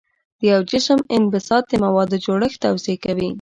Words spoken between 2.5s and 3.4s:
توضیح کوي.